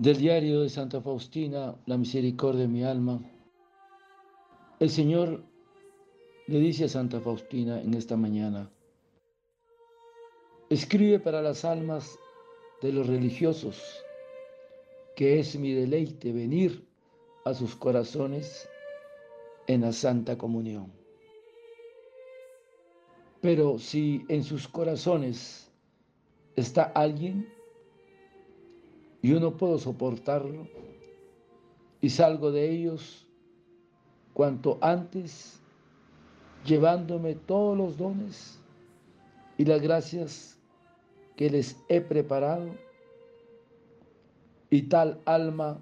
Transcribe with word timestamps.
Del 0.00 0.16
diario 0.16 0.62
de 0.62 0.70
Santa 0.70 1.02
Faustina, 1.02 1.76
La 1.84 1.98
misericordia 1.98 2.62
de 2.62 2.68
mi 2.68 2.82
alma. 2.82 3.20
El 4.78 4.88
Señor 4.88 5.44
le 6.46 6.58
dice 6.58 6.84
a 6.84 6.88
Santa 6.88 7.20
Faustina 7.20 7.82
en 7.82 7.92
esta 7.92 8.16
mañana, 8.16 8.70
escribe 10.70 11.20
para 11.20 11.42
las 11.42 11.66
almas 11.66 12.18
de 12.80 12.94
los 12.94 13.08
religiosos, 13.08 14.02
que 15.16 15.38
es 15.38 15.58
mi 15.58 15.74
deleite 15.74 16.32
venir 16.32 16.82
a 17.44 17.52
sus 17.52 17.76
corazones 17.76 18.70
en 19.66 19.82
la 19.82 19.92
Santa 19.92 20.38
Comunión. 20.38 20.90
Pero 23.42 23.78
si 23.78 24.24
en 24.30 24.44
sus 24.44 24.66
corazones 24.66 25.70
está 26.56 26.84
alguien, 26.84 27.59
yo 29.28 29.40
no 29.40 29.56
puedo 29.56 29.78
soportarlo 29.78 30.66
y 32.00 32.10
salgo 32.10 32.50
de 32.52 32.70
ellos 32.70 33.26
cuanto 34.32 34.78
antes, 34.80 35.60
llevándome 36.64 37.34
todos 37.34 37.76
los 37.76 37.98
dones 37.98 38.58
y 39.58 39.64
las 39.64 39.82
gracias 39.82 40.58
que 41.36 41.50
les 41.50 41.76
he 41.88 42.00
preparado, 42.00 42.70
y 44.70 44.82
tal 44.82 45.20
alma 45.24 45.80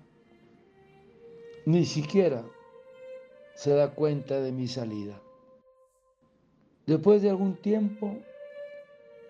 ni 1.67 1.84
siquiera 1.84 2.42
se 3.55 3.75
da 3.75 3.95
cuenta 3.95 4.41
de 4.41 4.50
mi 4.50 4.67
salida. 4.67 5.20
Después 6.86 7.20
de 7.20 7.30
algún 7.30 7.55
tiempo, 7.56 8.17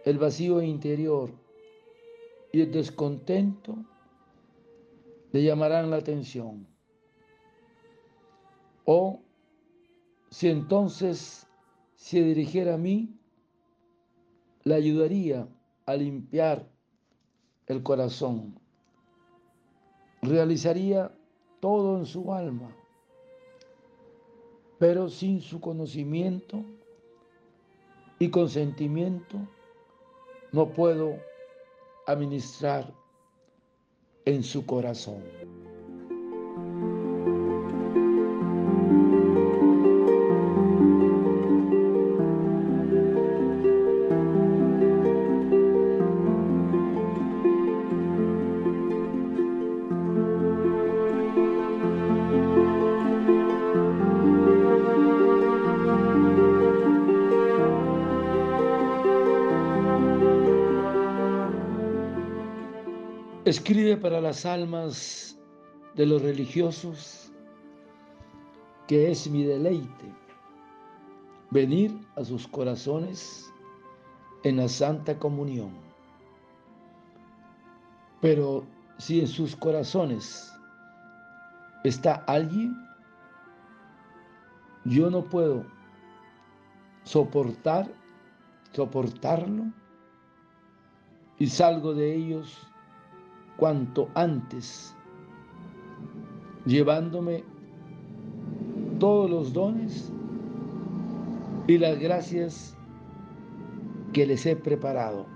el 0.05 0.19
vacío 0.19 0.63
interior 0.63 1.31
y 2.53 2.61
el 2.61 2.71
descontento 2.71 3.77
le 5.33 5.43
llamarán 5.43 5.91
la 5.91 5.97
atención. 5.97 6.67
O 8.85 9.21
si 10.31 10.49
entonces 10.49 11.47
se 11.95 12.23
dirigiera 12.23 12.75
a 12.75 12.79
mí, 12.79 13.15
le 14.65 14.75
ayudaría 14.75 15.49
a 15.87 15.95
limpiar 15.95 16.67
el 17.67 17.83
corazón. 17.83 18.59
Realizaría 20.23 21.15
todo 21.61 21.99
en 21.99 22.07
su 22.07 22.33
alma, 22.33 22.75
pero 24.79 25.09
sin 25.09 25.41
su 25.41 25.61
conocimiento 25.61 26.65
y 28.19 28.31
consentimiento 28.31 29.39
no 30.53 30.71
puedo 30.71 31.17
administrar 32.07 32.93
en 34.29 34.43
su 34.43 34.67
corazón. 34.67 35.23
Escribe 63.49 63.97
para 63.97 64.21
las 64.21 64.45
almas 64.45 65.41
de 65.95 66.05
los 66.05 66.21
religiosos 66.21 67.33
que 68.87 69.11
es 69.11 69.27
mi 69.31 69.43
deleite 69.43 70.15
venir 71.51 71.99
a 72.17 72.25
sus 72.25 72.47
corazones 72.47 73.51
en 74.43 74.59
la 74.59 74.69
Santa 74.69 75.19
Comunión. 75.19 75.71
Pero 78.21 78.67
si 78.99 79.21
en 79.21 79.27
sus 79.27 79.57
corazones 79.57 80.53
está 81.85 82.17
alguien, 82.27 82.77
yo 84.85 85.09
no 85.09 85.25
puedo 85.25 85.65
soportar, 87.05 87.91
soportarlo 88.73 89.73
y 91.39 91.47
salgo 91.47 91.95
de 91.95 92.15
ellos 92.15 92.68
cuanto 93.59 94.09
antes, 94.15 94.95
llevándome 96.65 97.43
todos 99.01 99.29
los 99.29 99.53
dones 99.53 100.13
y 101.67 101.77
las 101.77 101.99
gracias 101.99 102.77
que 104.13 104.27
les 104.27 104.47
he 104.47 104.55
preparado. 104.55 105.27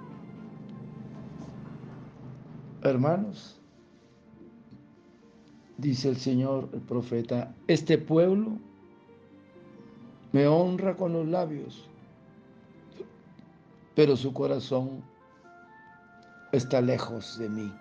Hermanos, 2.83 3.61
dice 5.79 6.09
el 6.09 6.17
Señor, 6.17 6.69
el 6.73 6.81
profeta, 6.81 7.53
este 7.67 7.99
pueblo 7.99 8.53
me 10.31 10.47
honra 10.47 10.97
con 10.97 11.13
los 11.13 11.27
labios, 11.27 11.89
pero 13.97 14.17
su 14.17 14.33
corazón 14.33 15.03
está 16.53 16.81
lejos 16.81 17.37
de 17.39 17.49
mí. 17.49 17.73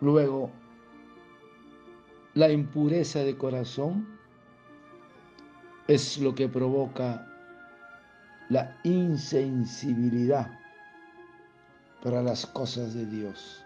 Luego, 0.00 0.50
la 2.34 2.50
impureza 2.50 3.20
de 3.20 3.36
corazón 3.36 4.06
es 5.88 6.18
lo 6.18 6.34
que 6.34 6.48
provoca 6.48 7.26
la 8.50 8.78
insensibilidad 8.84 10.58
para 12.02 12.22
las 12.22 12.44
cosas 12.46 12.92
de 12.92 13.06
Dios. 13.06 13.64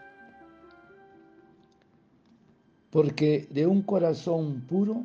Porque 2.90 3.48
de 3.50 3.66
un 3.66 3.82
corazón 3.82 4.62
puro 4.62 5.04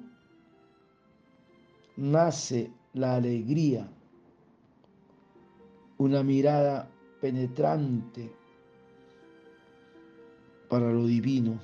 nace 1.97 2.71
la 2.93 3.15
alegría, 3.15 3.89
una 5.97 6.23
mirada 6.23 6.89
penetrante 7.19 8.31
para 10.69 10.91
lo 10.91 11.05
divino. 11.05 11.59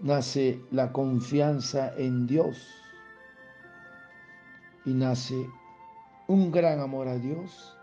Nace 0.00 0.60
la 0.70 0.92
confianza 0.92 1.94
en 1.96 2.26
Dios 2.26 2.68
y 4.84 4.92
nace 4.92 5.48
un 6.26 6.50
gran 6.50 6.80
amor 6.80 7.08
a 7.08 7.16
Dios 7.16 7.76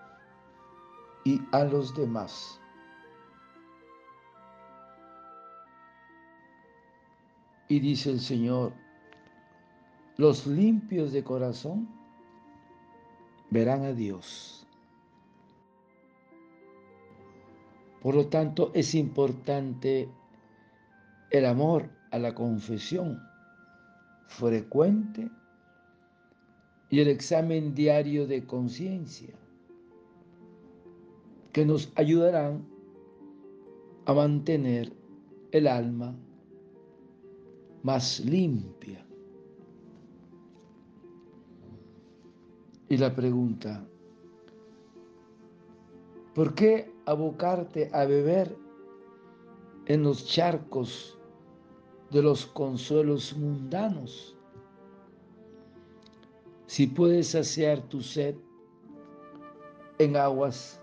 y 1.23 1.41
a 1.51 1.63
los 1.63 1.95
demás. 1.95 2.59
Y 7.67 7.79
dice 7.79 8.11
el 8.11 8.19
Señor, 8.19 8.73
los 10.17 10.45
limpios 10.45 11.13
de 11.13 11.23
corazón 11.23 11.87
verán 13.49 13.83
a 13.85 13.93
Dios. 13.93 14.60
Por 18.01 18.15
lo 18.15 18.27
tanto, 18.27 18.71
es 18.73 18.95
importante 18.95 20.09
el 21.29 21.45
amor 21.45 21.89
a 22.09 22.17
la 22.17 22.33
confesión 22.33 23.21
frecuente 24.27 25.29
y 26.89 26.99
el 26.99 27.07
examen 27.07 27.73
diario 27.73 28.27
de 28.27 28.45
conciencia, 28.45 29.33
que 31.53 31.65
nos 31.65 31.91
ayudarán 31.95 32.65
a 34.05 34.13
mantener 34.13 34.91
el 35.51 35.67
alma 35.67 36.15
más 37.83 38.19
limpia. 38.21 39.05
Y 42.89 42.97
la 42.97 43.15
pregunta, 43.15 43.87
¿por 46.33 46.53
qué 46.53 46.93
abocarte 47.05 47.89
a 47.93 48.05
beber 48.05 48.55
en 49.85 50.03
los 50.03 50.25
charcos 50.25 51.17
de 52.11 52.21
los 52.21 52.45
consuelos 52.45 53.35
mundanos. 53.35 54.37
Si 56.65 56.87
puedes 56.87 57.29
saciar 57.29 57.81
tu 57.81 58.01
sed 58.01 58.35
en 59.97 60.15
aguas 60.15 60.81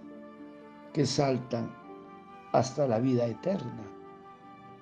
que 0.92 1.06
saltan 1.06 1.74
hasta 2.52 2.86
la 2.86 2.98
vida 2.98 3.26
eterna, 3.26 3.84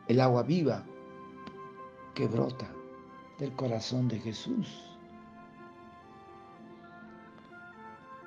el 0.08 0.20
agua 0.20 0.42
viva 0.42 0.84
que 2.14 2.26
brota 2.26 2.68
del 3.38 3.52
corazón 3.54 4.08
de 4.08 4.18
Jesús. 4.20 4.96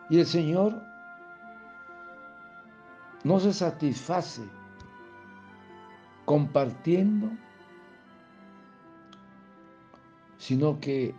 Y 0.09 0.19
el 0.19 0.25
Señor 0.25 0.81
no 3.23 3.39
se 3.39 3.53
satisface 3.53 4.43
compartiendo, 6.25 7.29
sino 10.37 10.79
que 10.79 11.13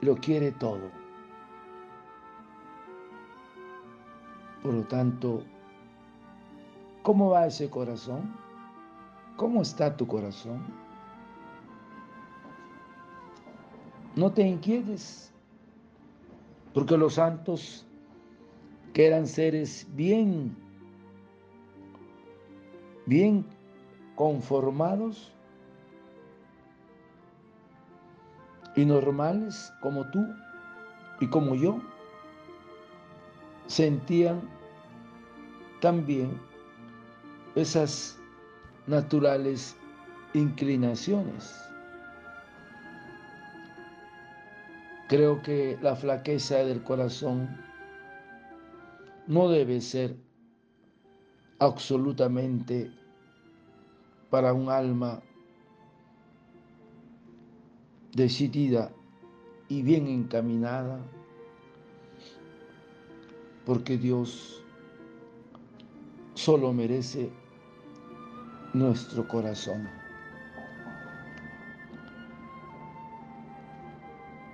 lo 0.00 0.16
quiere 0.16 0.52
todo. 0.52 0.90
Por 4.62 4.74
lo 4.74 4.82
tanto, 4.84 5.42
¿cómo 7.02 7.30
va 7.30 7.46
ese 7.46 7.68
corazón? 7.68 8.34
¿Cómo 9.36 9.62
está 9.62 9.96
tu 9.96 10.06
corazón? 10.06 10.62
No 14.14 14.30
te 14.30 14.42
inquietes, 14.42 15.32
porque 16.72 16.96
los 16.96 17.14
santos, 17.14 17.84
que 18.92 19.06
eran 19.06 19.26
seres 19.26 19.86
bien, 19.94 20.63
bien 23.06 23.44
conformados 24.14 25.32
y 28.76 28.84
normales 28.84 29.72
como 29.80 30.08
tú 30.10 30.26
y 31.20 31.28
como 31.28 31.54
yo, 31.54 31.80
sentían 33.66 34.42
también 35.80 36.40
esas 37.54 38.18
naturales 38.86 39.76
inclinaciones. 40.32 41.60
Creo 45.08 45.40
que 45.42 45.78
la 45.82 45.94
flaqueza 45.94 46.56
del 46.64 46.82
corazón 46.82 47.48
no 49.26 49.48
debe 49.48 49.80
ser 49.80 50.16
absolutamente 51.64 52.90
para 54.30 54.52
un 54.52 54.68
alma 54.68 55.20
decidida 58.12 58.92
y 59.68 59.82
bien 59.82 60.06
encaminada, 60.06 61.00
porque 63.64 63.96
Dios 63.96 64.62
solo 66.34 66.72
merece 66.72 67.30
nuestro 68.72 69.26
corazón. 69.26 69.88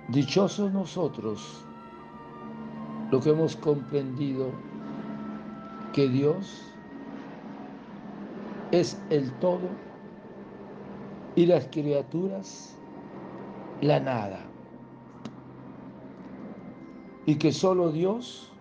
Dichosos 0.09 0.71
nosotros, 0.71 1.63
lo 3.11 3.19
que 3.19 3.29
hemos 3.29 3.55
comprendido 3.57 4.51
que 5.93 6.07
Dios 6.07 6.70
es 8.71 9.01
el 9.09 9.31
todo 9.39 9.69
y 11.35 11.45
las 11.45 11.67
criaturas 11.67 12.77
la 13.81 13.99
nada. 13.99 14.39
Y 17.25 17.35
que 17.35 17.51
solo 17.51 17.91
Dios 17.91 18.51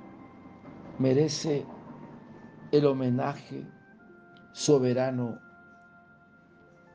merece 0.98 1.64
el 2.72 2.86
homenaje 2.86 3.66
soberano 4.52 5.38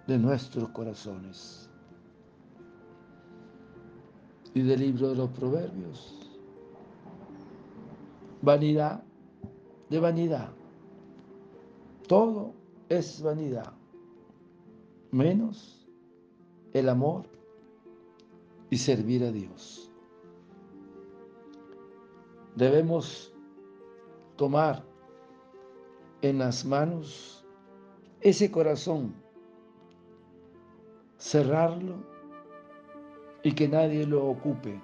de 0.07 0.17
nuestros 0.17 0.69
corazones. 0.69 1.69
Y 4.53 4.61
del 4.61 4.79
libro 4.79 5.09
de 5.09 5.15
los 5.15 5.29
proverbios. 5.31 6.19
Vanidad 8.41 9.03
de 9.89 9.99
vanidad. 9.99 10.49
Todo 12.07 12.53
es 12.89 13.21
vanidad, 13.21 13.73
menos 15.11 15.87
el 16.73 16.89
amor 16.89 17.25
y 18.69 18.77
servir 18.77 19.23
a 19.23 19.31
Dios. 19.31 19.91
Debemos 22.55 23.33
tomar 24.35 24.83
en 26.21 26.39
las 26.39 26.65
manos 26.65 27.45
ese 28.21 28.49
corazón, 28.51 29.13
cerrarlo 31.17 31.95
y 33.43 33.51
que 33.51 33.67
nadie 33.67 34.05
lo 34.05 34.25
ocupe, 34.27 34.79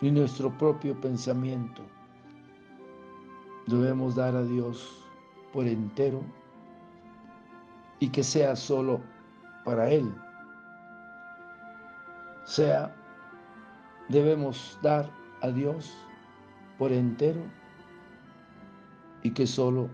ni 0.00 0.10
nuestro 0.10 0.56
propio 0.56 0.98
pensamiento. 1.00 1.82
Debemos 3.66 4.16
dar 4.16 4.34
a 4.34 4.42
Dios 4.42 5.01
por 5.52 5.66
entero 5.66 6.22
y 8.00 8.08
que 8.08 8.24
sea 8.24 8.56
solo 8.56 9.00
para 9.64 9.90
Él. 9.90 10.12
Sea, 12.44 12.94
debemos 14.08 14.78
dar 14.82 15.08
a 15.42 15.48
Dios 15.48 15.94
por 16.78 16.90
entero 16.90 17.42
y 19.22 19.30
que 19.30 19.46
solo 19.46 19.88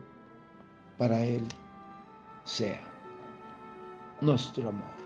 para 0.97 1.23
Él 1.23 1.47
sea 2.45 2.81
nuestro 4.21 4.71
amor. 4.71 4.99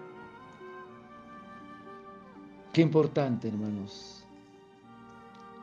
Qué 2.72 2.80
importante, 2.80 3.48
hermanos, 3.48 4.24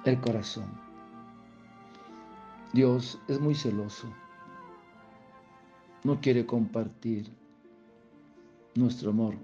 el 0.06 0.20
corazón. 0.20 0.70
Dios 2.74 3.20
es 3.28 3.40
muy 3.40 3.56
celoso 3.56 4.08
no 6.04 6.20
quiere 6.22 6.46
compartir 6.46 7.28
nuestro 8.76 9.10
amor 9.12 9.36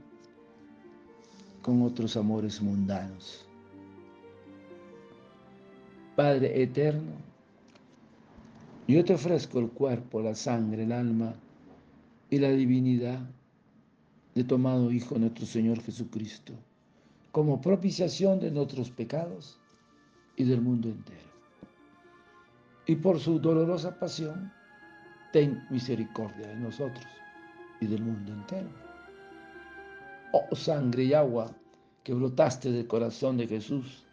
con 1.62 1.82
otros 1.82 2.16
amores 2.16 2.62
mundanos. 2.62 3.46
Padre 6.16 6.62
eterno, 6.62 7.12
yo 8.88 9.04
te 9.04 9.16
ofrezco 9.16 9.60
el 9.60 9.70
cuerpo, 9.70 10.22
la 10.22 10.36
sangre, 10.36 10.84
el 10.84 10.92
alma 10.92 11.34
y 12.30 12.38
la 12.38 12.52
divinidad 12.52 13.20
de 14.36 14.44
tu 14.44 14.56
amado 14.56 14.92
Hijo 14.92 15.18
nuestro 15.18 15.46
Señor 15.46 15.82
Jesucristo, 15.82 16.54
como 17.32 17.60
propiciación 17.60 18.40
de 18.40 18.52
nuestros 18.52 18.92
pecados 18.92 19.60
y 20.36 20.44
del 20.44 20.62
mundo 20.62 20.90
entero. 20.90 21.26
Y 22.86 22.96
por 22.96 23.20
su 23.20 23.40
dolorosa 23.40 23.98
pasión, 24.00 24.52
ten 25.36 25.68
misericordia 25.70 26.48
de 26.48 26.56
nosotros 26.56 27.06
y 27.82 27.88
del 27.88 28.02
mundo 28.02 28.32
entero. 28.32 28.70
Oh 30.32 30.56
sangre 30.56 31.04
y 31.04 31.14
agua 31.14 31.52
que 32.06 32.14
brotaste 32.14 32.72
del 32.72 32.88
corazón 32.88 33.36
de 33.36 33.46
Jesús 33.46 34.06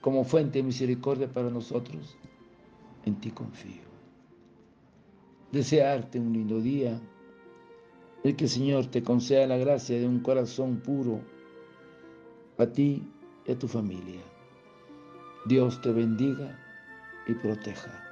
como 0.00 0.24
fuente 0.24 0.58
de 0.58 0.64
misericordia 0.64 1.28
para 1.28 1.48
nosotros, 1.48 2.18
en 3.04 3.20
ti 3.20 3.30
confío. 3.30 3.84
Desearte 5.52 6.18
un 6.18 6.32
lindo 6.32 6.60
día, 6.60 7.00
el 8.24 8.34
que 8.34 8.46
el 8.46 8.50
Señor 8.50 8.86
te 8.86 9.00
conceda 9.00 9.46
la 9.46 9.58
gracia 9.58 9.96
de 9.96 10.08
un 10.08 10.18
corazón 10.18 10.80
puro 10.80 11.20
a 12.58 12.66
ti 12.66 13.08
y 13.46 13.52
a 13.52 13.56
tu 13.56 13.68
familia. 13.68 14.22
Dios 15.46 15.80
te 15.82 15.92
bendiga 15.92 16.58
y 17.28 17.34
proteja. 17.34 18.11